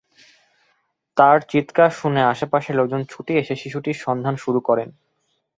[1.17, 4.89] তাঁর চিৎকার শুনে আশপাশের লোকজন ছুটে এসে শিশুটির সন্ধান শুরু করেন।